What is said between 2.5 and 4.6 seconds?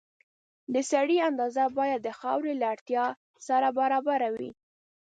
له اړتیا سره برابره وي.